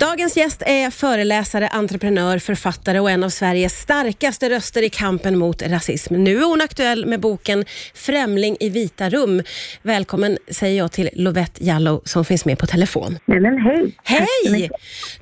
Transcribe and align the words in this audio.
Dagens 0.00 0.36
gäst 0.36 0.62
är 0.66 0.90
föreläsare, 0.90 1.68
entreprenör, 1.68 2.38
författare 2.38 3.00
och 3.00 3.10
en 3.10 3.24
av 3.24 3.28
Sveriges 3.28 3.80
starkaste 3.80 4.50
röster 4.50 4.82
i 4.82 4.90
kampen 4.90 5.38
mot 5.38 5.62
rasism. 5.62 6.14
Nu 6.14 6.38
är 6.38 6.44
hon 6.44 6.60
aktuell 6.60 7.06
med 7.06 7.20
boken 7.20 7.64
Främling 7.94 8.56
i 8.60 8.68
vita 8.68 9.10
rum. 9.10 9.42
Välkommen 9.82 10.38
säger 10.50 10.78
jag 10.78 10.92
till 10.92 11.10
Lovette 11.12 11.64
Jallow 11.64 12.02
som 12.04 12.24
finns 12.24 12.44
med 12.44 12.58
på 12.58 12.66
telefon. 12.66 13.18
Nej 13.24 13.40
men 13.40 13.58
hej! 13.58 13.96
Hej! 14.04 14.70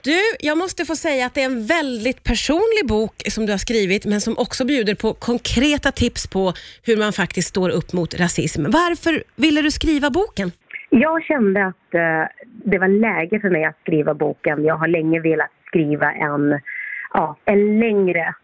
Du, 0.02 0.20
jag 0.40 0.58
måste 0.58 0.84
få 0.84 0.96
säga 0.96 1.26
att 1.26 1.34
det 1.34 1.40
är 1.40 1.46
en 1.46 1.66
väldigt 1.66 2.22
personlig 2.22 2.86
bok 2.86 3.22
som 3.30 3.46
du 3.46 3.52
har 3.52 3.58
skrivit, 3.58 4.04
men 4.04 4.20
som 4.20 4.38
också 4.38 4.64
bjuder 4.64 4.94
på 4.94 5.14
konkreta 5.14 5.92
tips 5.92 6.26
på 6.26 6.52
hur 6.82 6.96
man 6.96 7.12
faktiskt 7.12 7.48
står 7.48 7.70
upp 7.70 7.92
mot 7.92 8.14
rasism. 8.14 8.64
Varför 8.70 9.24
ville 9.36 9.62
du 9.62 9.70
skriva 9.70 10.10
boken? 10.10 10.52
Jag 10.90 11.22
kände 11.22 11.66
att 11.66 11.94
eh, 11.94 12.24
det 12.64 12.78
var 12.78 12.88
läge 12.88 13.40
för 13.40 13.50
mig 13.50 13.64
att 13.64 13.80
skriva 13.80 14.14
boken. 14.14 14.64
Jag 14.64 14.74
har 14.74 14.88
länge 14.88 15.20
velat 15.20 15.50
skriva 15.66 16.12
en, 16.12 16.60
ja, 17.12 17.36
en 17.44 17.78
längre 17.80 18.34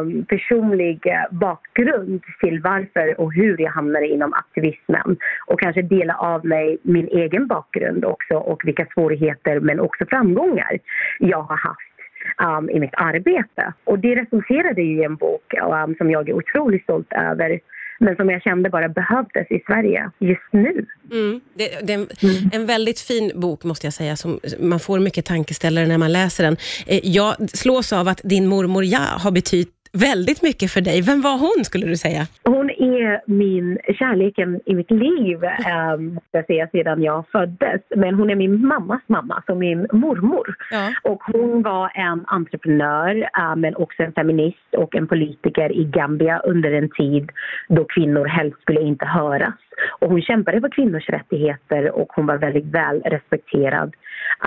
um, 0.00 0.24
personlig 0.24 1.06
eh, 1.06 1.24
bakgrund 1.30 2.22
till 2.40 2.60
varför 2.60 3.20
och 3.20 3.34
hur 3.34 3.60
jag 3.60 3.70
hamnade 3.70 4.06
inom 4.06 4.32
aktivismen. 4.32 5.16
Och 5.46 5.60
kanske 5.60 5.82
dela 5.82 6.14
av 6.14 6.46
mig 6.46 6.78
min 6.82 7.08
egen 7.08 7.46
bakgrund 7.46 8.04
också 8.04 8.34
och 8.34 8.62
vilka 8.64 8.86
svårigheter 8.94 9.60
men 9.60 9.80
också 9.80 10.06
framgångar 10.06 10.78
jag 11.18 11.42
har 11.42 11.56
haft 11.56 12.58
um, 12.58 12.70
i 12.70 12.80
mitt 12.80 12.94
arbete. 12.94 13.72
Och 13.84 13.98
det 13.98 14.14
resulterade 14.14 14.82
i 14.82 15.04
en 15.04 15.16
bok 15.16 15.54
um, 15.62 15.94
som 15.94 16.10
jag 16.10 16.28
är 16.28 16.34
otroligt 16.34 16.82
stolt 16.82 17.12
över 17.12 17.60
men 17.98 18.16
som 18.16 18.30
jag 18.30 18.42
kände 18.42 18.70
bara 18.70 18.88
behövdes 18.88 19.50
i 19.50 19.62
Sverige 19.66 20.10
just 20.18 20.52
nu. 20.52 20.86
Mm. 21.12 21.40
Det, 21.54 21.86
det, 21.86 21.92
är 21.92 21.98
en, 21.98 22.08
mm. 22.22 22.50
en 22.52 22.66
väldigt 22.66 23.00
fin 23.00 23.32
bok 23.34 23.64
måste 23.64 23.86
jag 23.86 23.94
säga, 23.94 24.16
som 24.16 24.40
man 24.60 24.80
får 24.80 24.98
mycket 24.98 25.24
tankeställare 25.24 25.86
när 25.86 25.98
man 25.98 26.12
läser 26.12 26.44
den. 26.44 26.56
Eh, 26.86 27.00
jag 27.02 27.50
slås 27.50 27.92
av 27.92 28.08
att 28.08 28.20
din 28.24 28.46
mormor 28.46 28.84
Ja 28.84 28.98
har 28.98 29.30
betytt 29.30 29.77
väldigt 29.92 30.42
mycket 30.42 30.70
för 30.70 30.80
dig. 30.80 31.02
Vem 31.02 31.20
var 31.20 31.38
hon 31.38 31.64
skulle 31.64 31.86
du 31.86 31.96
säga? 31.96 32.26
Hon 32.44 32.70
är 32.70 33.20
min 33.26 33.78
kärleken 33.98 34.60
i 34.66 34.74
mitt 34.74 34.90
liv, 34.90 35.44
ähm, 35.44 36.20
jag 36.32 36.46
säga, 36.46 36.68
sedan 36.68 37.02
jag 37.02 37.24
föddes. 37.32 37.80
Men 37.96 38.14
hon 38.14 38.30
är 38.30 38.34
min 38.34 38.66
mammas 38.66 39.02
mamma, 39.06 39.42
så 39.46 39.54
min 39.54 39.86
mormor. 39.92 40.54
Ja. 40.70 40.92
Och 41.02 41.22
hon 41.22 41.62
var 41.62 41.90
en 41.94 42.24
entreprenör, 42.26 43.28
äh, 43.38 43.56
men 43.56 43.76
också 43.76 44.02
en 44.02 44.12
feminist 44.12 44.74
och 44.76 44.94
en 44.94 45.06
politiker 45.06 45.72
i 45.72 45.84
Gambia 45.84 46.38
under 46.38 46.72
en 46.72 46.90
tid 46.90 47.30
då 47.68 47.84
kvinnor 47.84 48.24
helst 48.26 48.60
skulle 48.62 48.80
inte 48.80 49.06
höras. 49.06 49.54
Och 50.00 50.10
hon 50.10 50.22
kämpade 50.22 50.60
för 50.60 50.68
kvinnors 50.68 51.08
rättigheter 51.08 51.90
och 51.90 52.12
hon 52.12 52.26
var 52.26 52.36
väldigt 52.36 52.66
väl 52.66 53.02
respekterad 53.04 53.94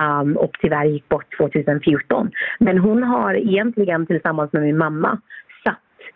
um, 0.01 0.37
och 0.37 0.57
tyvärr 0.61 0.85
gick 0.85 1.09
bort 1.09 1.37
2014. 1.37 2.31
Men 2.59 2.77
hon 2.77 3.03
har 3.03 3.33
egentligen 3.33 4.05
tillsammans 4.05 4.53
med 4.53 4.61
min 4.61 4.77
mamma 4.77 5.21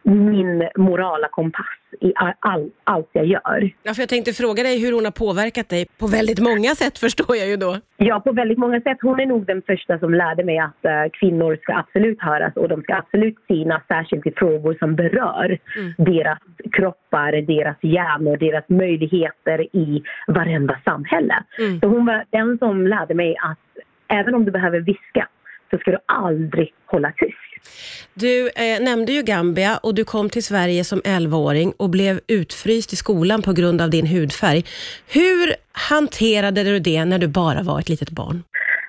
min 0.03 0.69
morala 0.75 1.27
kompass 1.27 1.65
i 2.01 2.13
all, 2.39 2.69
allt 2.83 3.09
jag 3.11 3.25
gör. 3.25 3.71
Ja, 3.83 3.93
för 3.93 4.01
jag 4.01 4.09
tänkte 4.09 4.33
fråga 4.33 4.63
dig 4.63 4.81
hur 4.81 4.93
hon 4.93 5.05
har 5.05 5.11
påverkat 5.11 5.69
dig 5.69 5.87
på 5.99 6.07
väldigt 6.07 6.39
många 6.39 6.69
sätt 6.75 6.97
förstår 7.05 7.35
jag 7.35 7.47
ju 7.47 7.57
då. 7.57 7.77
Ja, 7.97 8.19
på 8.19 8.31
väldigt 8.31 8.57
många 8.57 8.81
sätt. 8.81 8.97
Hon 9.01 9.19
är 9.19 9.25
nog 9.25 9.45
den 9.45 9.61
första 9.61 9.99
som 9.99 10.13
lärde 10.13 10.43
mig 10.43 10.57
att 10.57 10.81
uh, 10.85 11.11
kvinnor 11.19 11.57
ska 11.61 11.73
absolut 11.77 12.21
höras 12.21 12.53
och 12.55 12.69
de 12.69 12.81
ska 12.81 12.95
absolut 12.95 13.35
synas 13.47 13.81
särskilt 13.87 14.27
i 14.27 14.31
frågor 14.31 14.75
som 14.79 14.95
berör 14.95 15.59
mm. 15.77 15.93
deras 15.97 16.39
kroppar, 16.71 17.31
deras 17.31 17.77
hjärnor, 17.81 18.37
deras 18.37 18.69
möjligheter 18.69 19.75
i 19.75 20.03
varenda 20.27 20.79
samhälle. 20.83 21.43
Mm. 21.59 21.79
Så 21.79 21.87
hon 21.87 22.05
var 22.05 22.25
den 22.29 22.57
som 22.57 22.87
lärde 22.87 23.13
mig 23.13 23.35
att 23.41 23.59
även 24.07 24.35
om 24.35 24.45
du 24.45 24.51
behöver 24.51 24.79
viska 24.79 25.27
så 25.71 25.77
ska 25.77 25.91
du 25.91 25.97
aldrig 26.05 26.73
hålla 26.85 27.11
tyst. 27.11 27.44
Du 28.13 28.49
eh, 28.49 28.83
nämnde 28.83 29.11
ju 29.11 29.21
Gambia 29.21 29.77
och 29.83 29.95
du 29.95 30.05
kom 30.05 30.29
till 30.29 30.43
Sverige 30.43 30.83
som 30.83 31.01
11-åring 31.01 31.73
och 31.77 31.89
blev 31.89 32.19
utfryst 32.27 32.93
i 32.93 32.95
skolan 32.95 33.41
på 33.41 33.53
grund 33.53 33.81
av 33.81 33.89
din 33.89 34.07
hudfärg. 34.07 34.63
Hur 35.13 35.55
hanterade 35.71 36.63
du 36.63 36.79
det 36.79 37.05
när 37.05 37.19
du 37.19 37.27
bara 37.27 37.61
var 37.61 37.79
ett 37.79 37.89
litet 37.89 38.09
barn? 38.09 38.43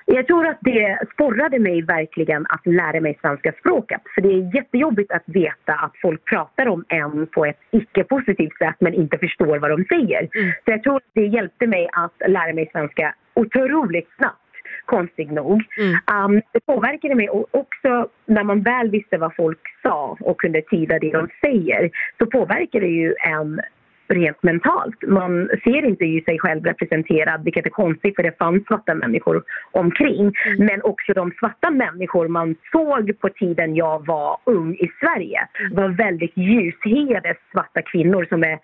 Jag 0.09 0.27
tror 0.27 0.47
att 0.47 0.57
det 0.61 0.97
sporrade 1.13 1.59
mig 1.59 1.81
verkligen 1.81 2.45
att 2.49 2.65
lära 2.65 3.01
mig 3.01 3.17
svenska 3.21 3.51
språket. 3.59 4.01
För 4.15 4.21
det 4.21 4.27
är 4.27 4.55
jättejobbigt 4.55 5.11
att 5.11 5.23
veta 5.25 5.73
att 5.73 5.93
folk 6.01 6.25
pratar 6.25 6.67
om 6.67 6.85
en 6.87 7.27
på 7.27 7.45
ett 7.45 7.59
icke-positivt 7.71 8.57
sätt 8.57 8.75
men 8.79 8.93
inte 8.93 9.17
förstår 9.17 9.59
vad 9.59 9.71
de 9.71 9.83
säger. 9.83 10.29
Mm. 10.35 10.51
Så 10.65 10.71
jag 10.71 10.83
tror 10.83 10.95
att 10.95 11.09
det 11.13 11.25
hjälpte 11.25 11.67
mig 11.67 11.89
att 11.91 12.29
lära 12.29 12.53
mig 12.53 12.69
svenska 12.71 13.15
otroligt 13.33 14.09
snabbt 14.17 14.46
konstigt 14.87 15.31
nog. 15.31 15.63
Mm. 15.77 16.25
Um, 16.25 16.41
det 16.53 16.59
påverkade 16.65 17.15
mig 17.15 17.29
och 17.29 17.47
också 17.51 18.07
när 18.25 18.43
man 18.43 18.61
väl 18.61 18.89
visste 18.89 19.17
vad 19.17 19.35
folk 19.35 19.59
sa 19.83 20.17
och 20.19 20.41
kunde 20.41 20.61
tyda 20.61 20.99
det 20.99 21.11
de 21.11 21.27
säger 21.41 21.89
så 22.17 22.25
påverkar 22.25 22.79
det 22.79 22.87
ju 22.87 23.15
en 23.19 23.61
rent 24.09 24.43
mentalt. 24.43 24.95
Man 25.07 25.49
ser 25.63 25.85
inte 25.85 26.05
ju 26.05 26.21
sig 26.21 26.39
själv 26.39 26.63
representerad, 26.63 27.43
vilket 27.43 27.65
är 27.65 27.69
konstigt 27.69 28.15
för 28.15 28.23
det 28.23 28.37
fanns 28.37 28.65
svarta 28.65 28.93
människor 28.95 29.43
omkring. 29.71 30.33
Mm. 30.45 30.65
Men 30.65 30.81
också 30.81 31.13
de 31.13 31.31
svarta 31.39 31.69
människor 31.69 32.27
man 32.27 32.55
såg 32.71 33.19
på 33.19 33.29
tiden 33.29 33.75
jag 33.75 34.05
var 34.05 34.37
ung 34.43 34.73
i 34.73 34.87
Sverige 34.99 35.47
mm. 35.59 35.75
var 35.75 35.89
väldigt 35.89 36.37
ljushyade 36.37 37.35
svarta 37.51 37.81
kvinnor 37.81 38.25
som 38.29 38.43
är 38.43 38.59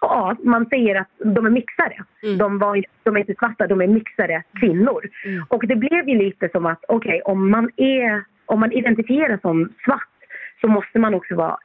Ja, 0.00 0.36
man 0.42 0.66
säger 0.66 1.00
att 1.00 1.08
de 1.18 1.46
är 1.46 1.50
mixade. 1.50 2.04
Mm. 2.22 2.38
De, 2.38 2.58
var, 2.58 2.84
de 3.02 3.16
är 3.16 3.20
inte 3.20 3.34
svarta, 3.34 3.66
de 3.66 3.80
är 3.80 3.86
mixade 3.86 4.42
kvinnor. 4.60 5.08
Mm. 5.24 5.44
Och 5.48 5.66
det 5.66 5.76
blev 5.76 6.08
ju 6.08 6.18
lite 6.18 6.48
som 6.48 6.66
att, 6.66 6.84
okej, 6.88 7.22
okay, 7.24 7.32
om, 7.32 7.50
man 7.50 7.70
om 8.46 8.60
man 8.60 8.72
identifierar 8.72 9.38
som 9.42 9.72
svart 9.84 10.08
så 10.60 10.68
måste 10.68 10.98
man 10.98 11.14
också 11.14 11.34
vara 11.34 11.56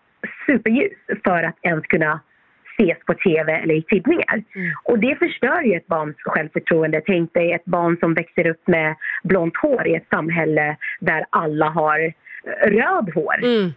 superljus 0.46 0.98
för 1.24 1.44
att 1.44 1.56
ens 1.62 1.86
kunna 1.86 2.20
ses 2.80 2.98
på 3.06 3.14
tv 3.14 3.54
eller 3.54 3.76
i 3.76 3.82
tidningar. 3.82 4.44
Mm. 4.56 4.72
Och 4.84 5.00
det 5.00 5.16
förstör 5.16 5.62
ju 5.62 5.74
ett 5.74 5.88
barns 5.88 6.16
självförtroende. 6.20 7.02
Tänk 7.06 7.34
dig 7.34 7.54
ett 7.54 7.66
barn 7.66 7.98
som 8.00 8.14
växer 8.14 8.48
upp 8.48 8.68
med 8.68 8.96
blont 9.24 9.58
hår 9.58 9.88
i 9.88 9.96
ett 9.96 10.10
samhälle 10.10 10.78
där 11.00 11.26
alla 11.30 11.70
har 11.70 12.14
röd 12.68 13.12
hår. 13.14 13.44
Mm 13.44 13.72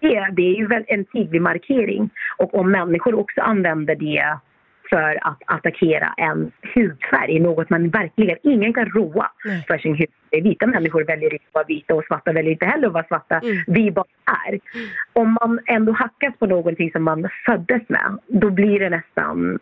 det, 0.00 0.28
det 0.32 0.42
är 0.42 0.56
ju 0.56 0.66
väl 0.66 0.84
en 0.86 1.04
tydlig 1.04 1.42
markering. 1.42 2.10
Och 2.36 2.54
om 2.54 2.70
människor 2.70 3.14
också 3.14 3.40
använder 3.40 3.94
det 3.94 4.38
för 4.90 5.18
att 5.26 5.42
attackera 5.46 6.14
en 6.16 6.50
hudfärg, 6.74 7.38
något 7.40 7.70
man 7.70 7.90
verkligen, 7.90 8.38
ingen 8.42 8.72
kan 8.72 8.86
roa 8.90 9.30
Nej. 9.44 9.64
för 9.66 9.78
sin 9.78 9.92
hudfärg. 9.92 10.42
Vita 10.42 10.66
människor 10.66 11.04
väljer 11.04 11.32
inte 11.32 11.44
att 11.48 11.54
vara 11.54 11.64
vita 11.64 11.94
och 11.94 12.04
svarta 12.04 12.32
väljer 12.32 12.52
inte 12.52 12.66
heller 12.66 12.86
att 12.86 12.92
vara 12.92 13.04
svarta. 13.04 13.38
Mm. 13.38 13.64
Vi 13.66 13.90
bara 13.90 14.04
är. 14.46 14.60
Om 15.22 15.38
man 15.40 15.58
ändå 15.66 15.92
hackas 15.92 16.34
på 16.38 16.46
någonting 16.46 16.90
som 16.92 17.02
man 17.04 17.28
föddes 17.46 17.82
med, 17.88 18.18
då 18.26 18.50
blir 18.50 18.80
det 18.80 18.90
nästan 18.90 19.58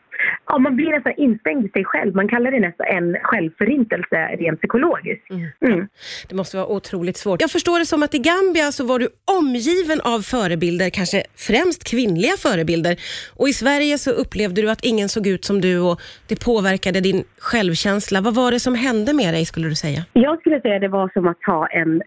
ja, 0.46 0.58
man 0.58 0.76
blir 0.76 0.90
nästan 0.90 1.12
instängd 1.16 1.66
i 1.66 1.68
sig 1.68 1.84
själv. 1.84 2.14
Man 2.14 2.28
kallar 2.28 2.50
det 2.50 2.60
nästan 2.60 2.86
en 2.86 3.16
självförintelse 3.22 4.16
rent 4.38 4.58
psykologiskt. 4.60 5.30
Mm. 5.30 5.46
Mm. 5.60 5.88
Det 6.28 6.34
måste 6.34 6.56
vara 6.56 6.66
otroligt 6.66 7.16
svårt. 7.16 7.40
Jag 7.40 7.50
förstår 7.50 7.78
det 7.78 7.86
som 7.86 8.02
att 8.02 8.14
i 8.14 8.18
Gambia 8.18 8.72
så 8.72 8.86
var 8.86 8.98
du 8.98 9.08
omgiven 9.38 10.00
av 10.00 10.20
förebilder, 10.20 10.90
kanske 10.90 11.22
främst 11.36 11.90
kvinnliga 11.90 12.32
förebilder. 12.38 12.96
Och 13.36 13.48
i 13.48 13.52
Sverige 13.52 13.98
så 13.98 14.10
upplevde 14.10 14.62
du 14.62 14.70
att 14.70 14.84
ingen 14.84 15.08
såg 15.08 15.26
ut 15.26 15.44
som 15.44 15.60
du 15.60 15.80
och 15.80 16.00
det 16.28 16.44
påverkade 16.44 17.00
din 17.00 17.24
självkänsla. 17.38 18.20
Vad 18.20 18.34
var 18.34 18.50
det 18.50 18.60
som 18.60 18.74
hände 18.74 19.12
med 19.12 19.34
dig 19.34 19.44
skulle 19.44 19.68
du 19.68 19.74
säga? 19.74 20.04
Jag 20.12 20.40
skulle 20.40 20.60
säga 20.60 20.74
att 20.74 20.80
det 20.80 20.88
var 20.88 21.10
som 21.14 21.28
att 21.28 21.40
ta 21.40 21.66
en 21.66 22.02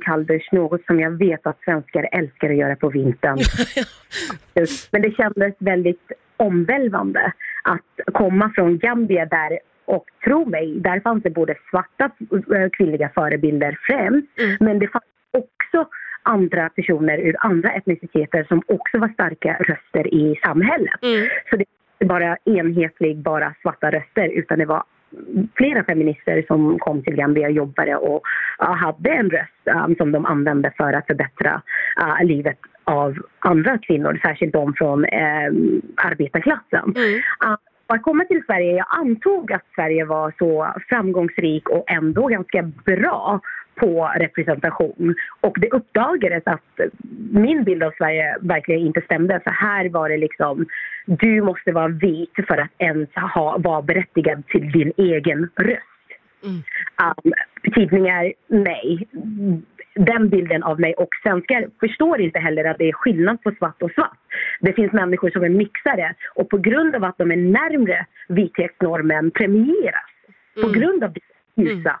kalldusch, 0.00 0.48
något 0.52 0.84
som 0.86 1.00
jag 1.00 1.10
vet 1.10 1.46
att 1.46 1.60
svenskar 1.64 2.08
älskar 2.12 2.50
att 2.50 2.56
göra 2.56 2.76
på 2.76 2.88
vintern. 2.88 3.38
Men 4.90 5.02
det 5.02 5.16
kändes 5.16 5.54
väldigt 5.58 6.12
omvälvande 6.36 7.32
att 7.64 8.14
komma 8.14 8.52
från 8.54 8.78
Gambia 8.78 9.26
där 9.26 9.58
och 9.84 10.04
tro 10.24 10.44
mig, 10.44 10.80
där 10.80 11.00
fanns 11.00 11.22
det 11.22 11.30
både 11.30 11.54
svarta 11.70 12.10
eh, 12.56 12.70
kvinnliga 12.72 13.10
förebilder 13.14 13.78
främst 13.86 14.38
mm. 14.38 14.56
men 14.60 14.78
det 14.78 14.88
fanns 14.88 15.04
också 15.30 15.88
andra 16.22 16.68
personer 16.68 17.18
ur 17.18 17.36
andra 17.38 17.72
etniciteter 17.72 18.44
som 18.44 18.62
också 18.68 18.98
var 18.98 19.08
starka 19.08 19.56
röster 19.60 20.14
i 20.14 20.40
samhället. 20.44 21.02
Mm. 21.02 21.28
Så 21.50 21.56
det 21.56 21.64
var 21.64 22.00
inte 22.00 22.06
bara 22.14 22.36
enhetlig, 22.44 23.18
bara 23.18 23.54
svarta 23.62 23.90
röster 23.90 24.28
utan 24.28 24.58
det 24.58 24.66
var 24.66 24.82
flera 25.56 25.84
feminister 25.84 26.44
som 26.46 26.78
kom 26.78 27.02
till 27.02 27.16
Gambia 27.16 27.46
och 27.46 27.52
jobbade 27.52 27.96
och 27.96 28.22
hade 28.58 29.10
en 29.10 29.30
röst 29.30 29.96
som 29.98 30.12
de 30.12 30.26
använde 30.26 30.72
för 30.76 30.92
att 30.92 31.06
förbättra 31.06 31.62
livet 32.22 32.58
av 32.84 33.18
andra 33.38 33.78
kvinnor, 33.78 34.20
särskilt 34.22 34.52
de 34.52 34.74
från 34.74 35.04
uh, 35.04 35.52
arbetarklassen. 35.96 36.94
Mm. 36.96 37.20
att 37.86 38.02
komma 38.02 38.24
till 38.24 38.42
Sverige, 38.46 38.76
jag 38.76 38.86
antog 38.88 39.52
att 39.52 39.66
Sverige 39.74 40.04
var 40.04 40.34
så 40.38 40.74
framgångsrik 40.88 41.68
och 41.68 41.84
ändå 41.90 42.26
ganska 42.26 42.62
bra 42.62 43.40
på 43.82 44.12
representation. 44.16 45.14
Och 45.40 45.56
det 45.60 45.70
uppdagades 45.70 46.42
att 46.46 46.80
min 47.32 47.64
bild 47.64 47.82
av 47.82 47.92
Sverige 47.98 48.36
verkligen 48.40 48.80
inte 48.80 49.00
stämde. 49.00 49.40
För 49.44 49.50
här 49.50 49.88
var 49.88 50.08
det 50.08 50.16
liksom, 50.16 50.66
du 51.06 51.42
måste 51.42 51.72
vara 51.72 51.88
vit 51.88 52.34
för 52.48 52.58
att 52.58 52.70
ens 52.78 53.08
ha, 53.14 53.58
vara 53.58 53.82
berättigad 53.82 54.46
till 54.46 54.72
din 54.72 54.92
egen 54.96 55.50
röst. 55.56 56.08
Mm. 56.44 56.62
Um, 57.02 57.32
tidningar, 57.74 58.32
nej. 58.48 59.08
Den 59.94 60.28
bilden 60.28 60.62
av 60.62 60.80
mig 60.80 60.94
och 60.94 61.08
svenskar 61.22 61.66
förstår 61.80 62.20
inte 62.20 62.38
heller 62.38 62.64
att 62.64 62.78
det 62.78 62.88
är 62.88 62.92
skillnad 62.92 63.42
på 63.42 63.50
svart 63.58 63.82
och 63.82 63.90
svart. 63.90 64.18
Det 64.60 64.72
finns 64.72 64.92
människor 64.92 65.30
som 65.30 65.44
är 65.44 65.48
mixade 65.48 66.14
och 66.34 66.48
på 66.50 66.58
grund 66.58 66.94
av 66.94 67.04
att 67.04 67.18
de 67.18 67.30
är 67.30 67.36
närmre 67.36 68.06
vithetsnormen 68.28 69.30
premieras. 69.30 70.10
Mm. 70.56 70.68
På 70.68 70.78
grund 70.78 71.04
av 71.04 71.12
det 71.12 71.20
ljusa 71.62 71.90
mm. 71.90 72.00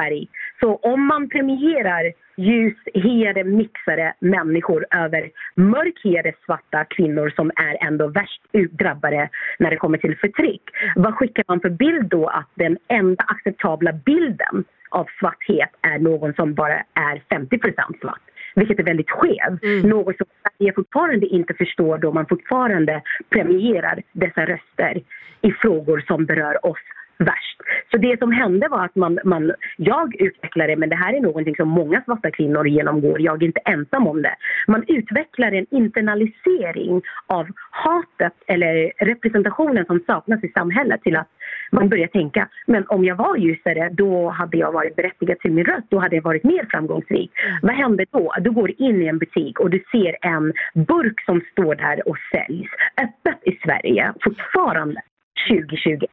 Färg. 0.00 0.28
Så 0.60 0.76
om 0.76 1.06
man 1.06 1.28
premierar 1.28 2.12
ljushyade, 2.36 3.44
mixade 3.44 4.14
människor 4.18 4.86
över 4.90 5.30
mörkhyade 5.54 6.32
svarta 6.44 6.84
kvinnor 6.84 7.32
som 7.36 7.50
är 7.50 7.86
ändå 7.86 8.06
värst 8.08 8.42
utdrabbade 8.52 9.28
när 9.58 9.70
det 9.70 9.76
kommer 9.76 9.98
till 9.98 10.16
förtryck. 10.16 10.62
Vad 10.96 11.14
skickar 11.14 11.44
man 11.48 11.60
för 11.60 11.70
bild 11.70 12.08
då 12.08 12.26
att 12.26 12.50
den 12.54 12.78
enda 12.88 13.24
acceptabla 13.28 13.92
bilden 13.92 14.64
av 14.90 15.06
svarthet 15.18 15.70
är 15.82 15.98
någon 15.98 16.34
som 16.34 16.54
bara 16.54 16.78
är 16.94 17.22
50% 17.30 18.00
svart? 18.00 18.20
vilket 18.54 18.78
är 18.78 18.82
väldigt 18.82 19.10
skevt. 19.10 19.62
Mm. 19.62 19.88
Något 19.88 20.16
som 20.16 20.26
Sverige 20.42 20.72
fortfarande 20.72 21.26
inte 21.26 21.54
förstår 21.54 21.98
då 21.98 22.12
man 22.12 22.26
fortfarande 22.26 23.02
premierar 23.30 24.02
dessa 24.12 24.46
röster 24.46 25.02
i 25.40 25.52
frågor 25.52 26.04
som 26.06 26.26
berör 26.26 26.66
oss 26.66 26.84
värst. 27.18 27.49
Så 27.90 27.96
det 27.96 28.18
som 28.18 28.32
hände 28.32 28.68
var 28.68 28.84
att 28.84 28.96
man, 28.96 29.18
man, 29.24 29.52
jag 29.76 30.20
utvecklade, 30.20 30.76
men 30.76 30.88
det 30.88 30.96
här 30.96 31.12
är 31.12 31.20
någonting 31.20 31.56
som 31.56 31.68
många 31.68 32.02
svarta 32.04 32.30
kvinnor 32.30 32.68
genomgår, 32.68 33.20
jag 33.20 33.42
är 33.42 33.46
inte 33.46 33.60
ensam 33.60 34.06
om 34.06 34.22
det. 34.22 34.34
Man 34.66 34.84
utvecklar 34.88 35.52
en 35.52 35.66
internalisering 35.70 37.02
av 37.26 37.46
hatet 37.70 38.34
eller 38.46 38.92
representationen 38.98 39.84
som 39.86 40.00
saknas 40.06 40.44
i 40.44 40.48
samhället 40.48 41.02
till 41.02 41.16
att 41.16 41.28
man 41.72 41.88
börjar 41.88 42.06
tänka, 42.06 42.48
men 42.66 42.86
om 42.88 43.04
jag 43.04 43.16
var 43.16 43.36
ljusare 43.36 43.88
då 43.92 44.28
hade 44.28 44.56
jag 44.56 44.72
varit 44.72 44.96
berättigad 44.96 45.38
till 45.38 45.52
min 45.52 45.64
röst, 45.64 45.86
då 45.88 45.98
hade 45.98 46.16
jag 46.16 46.22
varit 46.22 46.44
mer 46.44 46.66
framgångsrik. 46.70 47.30
Mm. 47.46 47.58
Vad 47.62 47.74
händer 47.74 48.06
då? 48.10 48.34
Du 48.40 48.50
går 48.50 48.70
in 48.80 49.02
i 49.02 49.06
en 49.06 49.18
butik 49.18 49.60
och 49.60 49.70
du 49.70 49.82
ser 49.92 50.16
en 50.20 50.52
burk 50.86 51.20
som 51.26 51.40
står 51.52 51.74
där 51.74 52.08
och 52.08 52.16
säljs 52.32 52.70
öppet 52.96 53.38
i 53.42 53.58
Sverige 53.64 54.12
fortfarande 54.20 55.00
2021. 55.48 56.10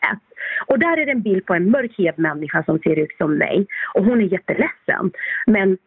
Och 0.68 0.80
där 0.80 0.98
är 0.98 1.06
det 1.06 1.12
en 1.12 1.22
bild 1.22 1.46
på 1.46 1.54
en 1.54 1.72
mörkhyad 1.72 2.20
människa 2.20 2.64
som 2.64 2.80
ser 2.80 3.00
ut 3.00 3.18
som 3.18 3.38
mig. 3.38 3.68
Och 3.94 4.06
hon 4.06 4.22
är 4.22 4.26
jätteledsen. 4.26 5.12
Men 5.48 5.78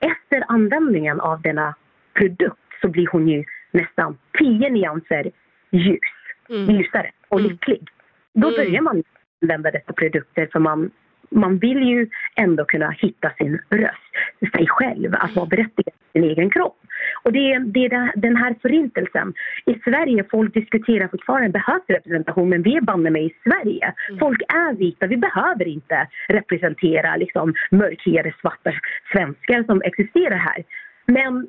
efter 0.00 0.44
användningen 0.48 1.20
av 1.20 1.42
denna 1.42 1.74
produkt 2.14 2.60
så 2.80 2.88
blir 2.88 3.06
hon 3.12 3.28
ju 3.28 3.44
nästan 3.70 4.18
10 4.38 4.70
nyanser 4.70 5.30
ljus, 5.70 6.00
mm. 6.48 6.70
ljusare 6.70 7.10
och 7.28 7.40
mm. 7.40 7.50
lycklig. 7.50 7.88
Då 8.34 8.48
mm. 8.48 8.56
börjar 8.56 8.82
man 8.82 9.02
använda 9.42 9.70
dessa 9.70 9.92
produkter 9.92 10.48
för 10.52 10.58
man, 10.58 10.90
man 11.30 11.58
vill 11.58 11.82
ju 11.82 12.08
ändå 12.36 12.64
kunna 12.64 12.90
hitta 12.90 13.30
sin 13.30 13.58
röst, 13.70 14.52
sig 14.56 14.66
själv, 14.68 15.14
att 15.14 15.36
vara 15.36 15.46
berättigad 15.46 15.94
till 15.94 16.22
sin 16.22 16.30
egen 16.30 16.50
kropp. 16.50 16.78
Och 17.22 17.32
det 17.32 17.52
är, 17.52 17.60
det 17.60 17.84
är 17.84 18.12
den 18.16 18.36
här 18.36 18.54
förintelsen. 18.62 19.34
I 19.66 19.74
Sverige 19.84 20.24
folk 20.30 20.54
diskuterar 20.54 21.08
fortfarande 21.08 21.48
behövs 21.48 21.84
representation 21.88 22.48
men 22.48 22.62
vi 22.62 22.76
är 22.76 22.80
banne 22.80 23.10
mig 23.10 23.26
i 23.26 23.34
Sverige. 23.44 23.94
Mm. 24.08 24.18
Folk 24.18 24.42
är 24.48 24.74
vita, 24.74 25.06
vi 25.06 25.16
behöver 25.16 25.68
inte 25.68 26.08
representera 26.28 27.16
liksom, 27.16 27.54
mörkhyade 27.70 28.34
svarta 28.40 28.72
svenskar 29.12 29.64
som 29.64 29.82
existerar 29.82 30.36
här. 30.36 30.64
Men 31.06 31.46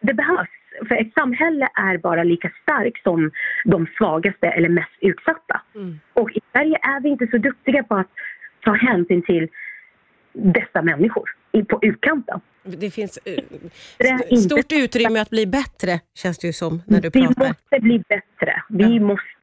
det 0.00 0.14
behövs. 0.14 0.48
För 0.88 0.94
ett 0.94 1.12
samhälle 1.14 1.68
är 1.74 1.98
bara 1.98 2.24
lika 2.24 2.50
starkt 2.62 3.02
som 3.02 3.30
de 3.64 3.86
svagaste 3.98 4.46
eller 4.46 4.68
mest 4.68 4.98
utsatta. 5.00 5.60
Mm. 5.74 6.00
Och 6.12 6.30
i 6.30 6.40
Sverige 6.52 6.78
är 6.82 7.00
vi 7.00 7.08
inte 7.08 7.26
så 7.26 7.38
duktiga 7.38 7.82
på 7.82 7.94
att 7.94 8.10
ta 8.68 8.74
hänsyn 8.74 9.22
till 9.22 9.48
dessa 10.32 10.82
människor 10.82 11.30
på 11.68 11.78
utkanten. 11.82 12.40
Det 12.62 12.90
finns 12.90 13.18
uh, 13.26 14.36
stort 14.36 14.72
utrymme 14.72 15.20
att 15.20 15.30
bli 15.30 15.46
bättre, 15.46 16.00
känns 16.14 16.38
det 16.38 16.46
ju 16.46 16.52
som, 16.52 16.82
när 16.86 17.00
du 17.00 17.10
pratar. 17.10 17.28
Vi 17.28 17.48
måste 17.48 17.80
bli 17.80 17.98
bättre. 18.08 18.62
Vi 18.68 18.96
ja. 18.96 19.00
måste 19.00 19.37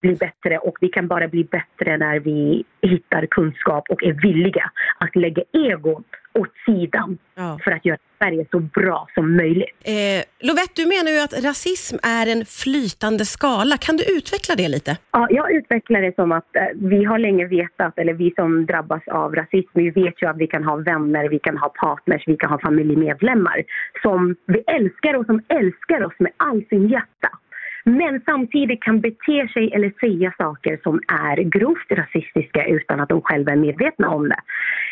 bli 0.00 0.14
bättre 0.14 0.58
och 0.58 0.76
vi 0.80 0.88
kan 0.88 1.08
bara 1.08 1.28
bli 1.28 1.44
bättre 1.44 1.96
när 1.96 2.20
vi 2.20 2.64
hittar 2.82 3.26
kunskap 3.26 3.84
och 3.90 4.04
är 4.04 4.12
villiga 4.12 4.70
att 4.98 5.16
lägga 5.16 5.42
egot 5.52 6.06
åt 6.34 6.52
sidan 6.66 7.18
ja. 7.34 7.58
för 7.64 7.70
att 7.70 7.84
göra 7.84 7.98
Sverige 8.18 8.46
så 8.50 8.60
bra 8.60 9.06
som 9.14 9.36
möjligt. 9.36 9.76
Eh, 9.84 10.48
Lovette, 10.48 10.72
du 10.76 10.86
menar 10.86 11.10
ju 11.10 11.20
att 11.20 11.44
rasism 11.44 11.96
är 12.02 12.26
en 12.26 12.44
flytande 12.44 13.24
skala. 13.24 13.76
Kan 13.76 13.96
du 13.96 14.04
utveckla 14.16 14.54
det 14.54 14.68
lite? 14.68 14.96
Ja, 15.12 15.26
jag 15.30 15.52
utvecklar 15.52 16.00
det 16.02 16.14
som 16.14 16.32
att 16.32 16.56
eh, 16.56 16.62
vi 16.74 17.04
har 17.04 17.18
länge 17.18 17.46
vetat, 17.46 17.98
eller 17.98 18.12
vi 18.12 18.32
som 18.36 18.66
drabbas 18.66 19.02
av 19.08 19.34
rasism, 19.34 19.70
vi 19.74 19.90
vet 19.90 20.22
ju 20.22 20.26
att 20.28 20.36
vi 20.36 20.46
kan 20.46 20.64
ha 20.64 20.76
vänner, 20.76 21.28
vi 21.28 21.38
kan 21.38 21.56
ha 21.56 21.68
partners, 21.68 22.22
vi 22.26 22.36
kan 22.36 22.50
ha 22.50 22.58
familjemedlemmar 22.58 23.62
som 24.02 24.36
vi 24.46 24.58
älskar 24.66 25.14
och 25.14 25.26
som 25.26 25.42
älskar 25.48 26.04
oss 26.04 26.14
med 26.18 26.32
all 26.36 26.64
sin 26.70 26.88
hjärta 26.88 27.30
men 27.84 28.20
samtidigt 28.24 28.82
kan 28.82 29.00
bete 29.00 29.48
sig 29.48 29.72
eller 29.72 29.92
säga 30.00 30.34
saker 30.38 30.80
som 30.82 31.00
är 31.08 31.36
grovt 31.36 31.90
rasistiska 31.90 32.64
utan 32.66 33.00
att 33.00 33.08
de 33.08 33.22
själva 33.22 33.52
är 33.52 33.56
medvetna 33.56 34.08
om 34.08 34.28
det. 34.28 34.40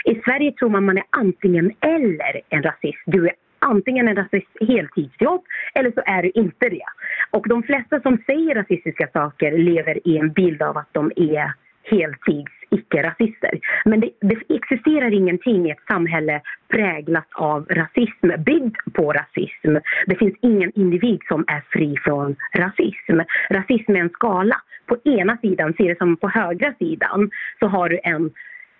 I 0.05 0.21
Sverige 0.25 0.53
tror 0.53 0.69
man 0.69 0.85
man 0.85 0.99
är 0.99 1.05
antingen 1.11 1.73
eller 1.81 2.41
en 2.49 2.63
rasist. 2.63 3.03
Du 3.07 3.27
är 3.27 3.33
antingen 3.59 4.09
en 4.09 4.17
rasist 4.17 4.57
heltidsjobb 4.61 5.45
eller 5.75 5.91
så 5.91 6.03
är 6.07 6.23
du 6.23 6.31
inte 6.35 6.69
det. 6.69 6.89
Och 7.31 7.49
de 7.49 7.63
flesta 7.63 8.01
som 8.01 8.19
säger 8.27 8.55
rasistiska 8.55 9.09
saker 9.13 9.59
lever 9.59 10.09
i 10.09 10.19
en 10.19 10.33
bild 10.33 10.63
av 10.63 10.77
att 10.77 10.89
de 10.93 11.13
är 11.17 11.53
heltids 11.91 12.53
icke-rasister. 12.71 13.61
Men 13.85 14.01
det, 14.01 14.11
det, 14.21 14.37
existerar 14.49 15.15
ingenting 15.15 15.67
i 15.67 15.71
ett 15.71 15.87
samhälle 15.89 16.41
präglat 16.69 17.29
av 17.35 17.67
rasism, 17.71 18.43
byggd 18.45 18.77
på 18.93 19.13
rasism. 19.13 19.77
Det 20.07 20.15
finns 20.15 20.35
ingen 20.43 20.73
individ 20.75 21.21
som 21.29 21.45
är 21.47 21.63
fri 21.73 21.97
från 22.05 22.37
rasism. 22.55 23.21
Rasism 23.51 23.97
är 23.97 24.01
en 24.01 24.11
skala. 24.11 24.57
På 24.87 24.97
ena 25.05 25.37
sidan, 25.37 25.75
ser 25.75 25.89
det 25.89 25.99
som 25.99 26.17
på 26.17 26.29
högra 26.29 26.75
sidan, 26.79 27.31
så 27.61 27.67
har 27.67 27.89
du 27.89 28.01
en 28.03 28.31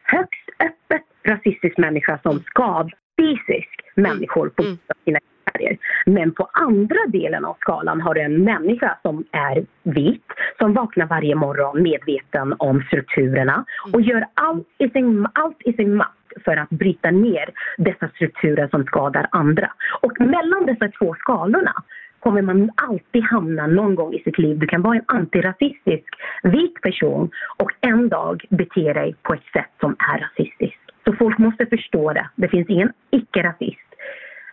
högst 0.03 0.49
öppet 0.61 1.03
rasistisk 1.23 1.79
människa 1.79 2.19
som 2.23 2.41
skadar 2.41 2.95
fysisk 3.21 3.81
människor 3.95 4.49
på 4.49 4.63
mm. 4.63 4.79
sina 5.05 5.19
färger. 5.59 5.79
Men 6.07 6.33
på 6.33 6.49
andra 6.53 6.99
delen 7.09 7.45
av 7.45 7.57
skalan 7.61 8.01
har 8.01 8.15
du 8.15 8.21
en 8.21 8.45
människa 8.45 8.99
som 9.03 9.25
är 9.33 9.67
vit, 9.83 10.25
som 10.59 10.75
vaknar 10.75 11.07
varje 11.07 11.35
morgon 11.35 11.83
medveten 11.83 12.55
om 12.59 12.83
strukturerna 12.83 13.65
och 13.93 14.01
gör 14.01 14.25
allt 14.35 14.67
i 14.79 14.89
sin, 14.89 15.27
allt 15.33 15.63
i 15.65 15.73
sin 15.73 15.97
makt 15.97 16.13
för 16.45 16.57
att 16.57 16.71
bryta 16.71 17.11
ner 17.11 17.51
dessa 17.79 18.09
strukturer 18.09 18.69
som 18.69 18.85
skadar 18.85 19.29
andra. 19.31 19.73
Och 20.01 20.21
mellan 20.21 20.67
dessa 20.67 20.89
två 20.89 21.15
skalorna 21.15 21.75
kommer 22.21 22.43
man 22.43 22.71
alltid 22.75 23.23
hamna 23.23 23.67
någon 23.67 23.95
gång 23.95 24.15
i 24.15 24.23
sitt 24.23 24.39
liv. 24.39 24.59
Du 24.59 24.67
kan 24.67 24.83
vara 24.83 24.97
en 24.97 25.05
antirasistisk 25.07 26.05
vit 26.43 26.81
person 26.83 27.31
och 27.57 27.71
en 27.81 28.09
dag 28.09 28.45
bete 28.51 28.93
dig 28.93 29.15
på 29.23 29.35
ett 29.35 29.47
sätt 29.53 29.71
som 29.81 29.97
är 29.99 30.19
rasistiskt. 30.19 30.81
Så 31.05 31.13
folk 31.13 31.39
måste 31.39 31.67
förstå 31.67 32.13
det. 32.13 32.29
Det 32.37 32.49
finns 32.49 32.69
ingen 32.69 32.93
icke-rasist. 33.11 33.88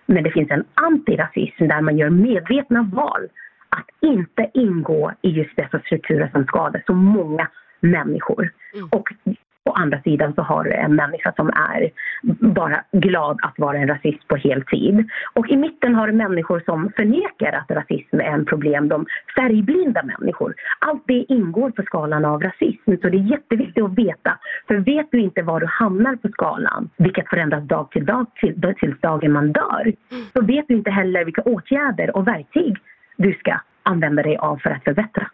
Men 0.06 0.24
det 0.24 0.32
finns 0.32 0.52
en 0.52 0.64
antirasism 0.74 1.68
där 1.68 1.82
man 1.82 1.98
gör 1.98 2.10
medvetna 2.10 2.90
val 2.94 3.28
att 3.70 3.90
inte 4.02 4.50
ingå 4.54 5.12
i 5.22 5.30
just 5.30 5.56
dessa 5.56 5.80
strukturer 5.80 6.30
som 6.32 6.46
skadar 6.46 6.84
så 6.86 6.94
många 6.94 7.48
människor. 7.80 8.52
Mm. 8.74 8.88
Och 8.92 9.10
Å 9.70 9.72
andra 9.72 10.02
sidan 10.02 10.34
så 10.34 10.42
har 10.42 10.64
du 10.64 10.72
en 10.72 10.96
människa 10.96 11.34
som 11.36 11.50
är 11.50 11.90
bara 12.40 12.84
glad 12.92 13.40
att 13.42 13.60
vara 13.60 13.78
en 13.78 13.88
rasist 13.88 14.28
på 14.28 14.36
heltid. 14.36 15.10
Och 15.34 15.50
i 15.50 15.58
mitten 15.58 15.96
har 15.96 16.08
du 16.08 16.14
människor 16.14 16.62
som 16.66 16.92
förnekar 16.96 17.52
att 17.54 17.72
rasism 17.72 18.20
är 18.20 18.24
en 18.24 18.46
problem. 18.46 18.88
De 18.88 19.06
färgblinda 19.36 20.04
människor. 20.04 20.56
Allt 20.80 21.04
det 21.08 21.26
ingår 21.34 21.70
på 21.70 21.84
skalan 21.84 22.26
av 22.26 22.42
rasism. 22.42 22.92
Så 23.02 23.10
det 23.10 23.18
är 23.18 23.32
jätteviktigt 23.32 23.84
att 23.84 23.98
veta. 23.98 24.38
För 24.68 24.76
vet 24.76 25.08
du 25.12 25.20
inte 25.20 25.42
var 25.42 25.60
du 25.60 25.66
hamnar 25.66 26.16
på 26.16 26.28
skalan, 26.28 26.90
vilket 26.98 27.30
förändras 27.30 27.64
dag 27.64 27.92
till 27.92 28.06
dag 28.06 28.26
till, 28.36 28.74
tills 28.80 29.00
dagen 29.00 29.32
man 29.32 29.52
dör, 29.52 29.94
så 30.34 30.42
vet 30.42 30.68
du 30.68 30.74
inte 30.74 30.92
heller 30.92 31.26
vilka 31.26 31.42
åtgärder 31.42 32.16
och 32.18 32.28
verktyg 32.28 32.78
du 33.18 33.34
ska 33.34 33.60
använda 33.86 34.24
dig 34.24 34.38
av 34.38 34.58
för 34.58 34.70
att 34.70 34.84
förbättra. 34.84 35.28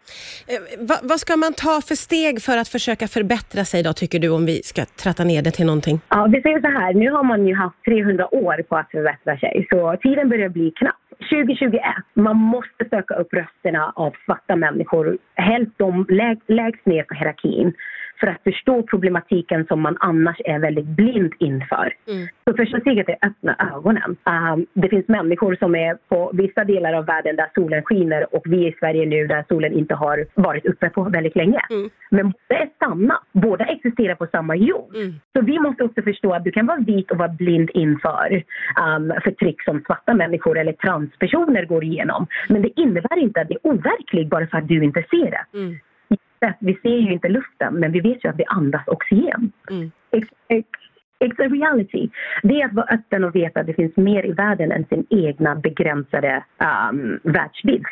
Eh, 0.46 0.86
vad, 0.88 0.98
vad, 1.02 1.20
ska 1.20 1.36
man 1.36 1.52
ta 1.52 1.80
för 1.88 1.94
steg 1.94 2.42
för 2.42 2.56
att 2.58 2.68
försöka 2.68 3.08
förbättra 3.08 3.64
sig 3.64 3.82
då, 3.82 3.92
tycker 3.92 4.18
du, 4.18 4.28
om 4.28 4.46
vi 4.46 4.62
ska 4.62 4.84
tratta 4.84 5.24
ner 5.24 5.42
det 5.42 5.50
till 5.50 5.66
någonting? 5.66 6.00
Ja, 6.08 6.28
vi 6.32 6.42
säger 6.42 6.60
så 6.60 6.68
här, 6.68 6.94
nu 6.94 7.10
har 7.10 7.24
man 7.24 7.46
ju 7.46 7.54
haft 7.54 7.84
300 7.84 8.34
år 8.34 8.62
på 8.68 8.76
att 8.76 8.90
förbättra 8.90 9.38
sig, 9.38 9.66
så 9.70 9.96
tiden 10.02 10.28
börjar 10.28 10.48
bli 10.48 10.70
knapp. 10.70 10.96
2021, 11.30 11.82
man 12.14 12.36
måste 12.36 12.88
söka 12.90 13.14
upp 13.14 13.32
rösterna 13.32 13.92
av 13.96 14.12
svarta 14.24 14.56
människor, 14.56 15.18
helst 15.34 15.72
de 15.76 16.06
lägst 16.48 16.86
ner 16.86 17.02
på 17.02 17.14
hierarkin 17.14 17.72
för 18.22 18.30
att 18.30 18.42
förstå 18.42 18.82
problematiken 18.82 19.66
som 19.66 19.80
man 19.80 19.96
annars 20.00 20.36
är 20.44 20.58
väldigt 20.58 20.86
blind 20.86 21.32
inför. 21.38 21.94
Mm. 22.08 22.28
Så 22.44 22.56
första 22.56 22.80
steget 22.80 23.08
är 23.08 23.16
att 23.20 23.30
öppna 23.30 23.56
ögonen. 23.74 24.16
Um, 24.24 24.66
det 24.74 24.88
finns 24.88 25.08
människor 25.08 25.56
som 25.56 25.74
är 25.74 25.98
på 26.08 26.30
vissa 26.34 26.64
delar 26.64 26.92
av 26.92 27.06
världen 27.06 27.36
där 27.36 27.50
solen 27.54 27.82
skiner 27.82 28.34
och 28.34 28.42
vi 28.44 28.68
i 28.68 28.74
Sverige 28.78 29.06
nu 29.06 29.26
där 29.26 29.44
solen 29.48 29.72
inte 29.72 29.94
har 29.94 30.26
varit 30.34 30.66
uppe 30.66 30.88
på 30.90 31.02
väldigt 31.02 31.36
länge. 31.36 31.60
Mm. 31.70 31.90
Men 32.10 32.32
båda 32.32 32.60
är 32.62 32.68
sanna. 32.78 33.20
Båda 33.32 33.64
existerar 33.64 34.14
på 34.14 34.26
samma 34.26 34.56
jord. 34.56 34.96
Mm. 34.96 35.14
Så 35.32 35.40
vi 35.40 35.58
måste 35.58 35.84
också 35.84 36.02
förstå 36.02 36.32
att 36.34 36.44
du 36.44 36.50
kan 36.50 36.66
vara 36.66 36.78
vit 36.78 37.10
och 37.10 37.18
vara 37.18 37.28
blind 37.28 37.70
inför 37.74 38.42
um, 38.86 39.12
förtryck 39.24 39.62
som 39.62 39.82
svarta 39.86 40.14
människor 40.14 40.58
eller 40.58 40.72
transpersoner 40.72 41.64
går 41.64 41.84
igenom. 41.84 42.26
Men 42.48 42.62
det 42.62 42.80
innebär 42.80 43.18
inte 43.18 43.40
att 43.40 43.48
det 43.48 43.54
är 43.54 43.66
overkligt 43.66 44.30
bara 44.30 44.46
för 44.46 44.58
att 44.58 44.68
du 44.68 44.84
inte 44.84 45.04
ser 45.10 45.30
det. 45.30 45.44
Mm. 46.42 46.54
Vi 46.60 46.74
ser 46.82 46.98
ju 46.98 47.12
inte 47.12 47.28
luften, 47.28 47.74
men 47.74 47.92
vi 47.92 48.00
vet 48.00 48.24
ju 48.24 48.28
att 48.28 48.38
vi 48.38 48.44
andas 48.46 48.88
oxygen. 48.88 49.52
Mm. 49.70 49.90
It's, 50.10 50.28
it's, 50.48 50.64
it's 51.24 51.42
a 51.44 51.48
reality. 51.48 52.08
Det 52.42 52.60
är 52.60 52.66
att 52.66 52.74
vara 52.74 52.94
öppen 52.94 53.24
och 53.24 53.34
veta 53.34 53.60
att 53.60 53.66
det 53.66 53.74
finns 53.74 53.96
mer 53.96 54.26
i 54.26 54.32
världen 54.32 54.72
än 54.72 54.84
sin 54.84 55.06
egna 55.10 55.54
begränsade 55.54 56.44
um, 56.90 57.20
världsbild. 57.22 57.86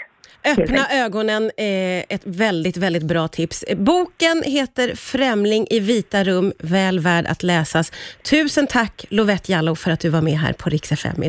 Öppna 0.45 0.87
ögonen 0.90 1.50
är 1.57 2.04
ett 2.09 2.23
väldigt, 2.25 2.76
väldigt 2.76 3.02
bra 3.02 3.28
tips. 3.28 3.64
Boken 3.76 4.42
heter 4.47 4.95
Främling 4.95 5.66
i 5.71 5.80
vita 5.80 6.25
rum, 6.25 6.52
väl 6.59 7.00
värd 7.00 7.26
att 7.26 7.42
läsas. 7.42 7.92
Tusen 8.30 8.66
tack 8.66 9.04
Lovette 9.09 9.52
Jallow 9.52 9.75
för 9.75 9.90
att 9.90 10.00
du 10.00 10.09
var 10.09 10.23
med 10.23 10.38
här 10.38 10.52
på 10.52 10.71
Rix 10.71 10.92
FM 10.92 11.23
idag. 11.23 11.28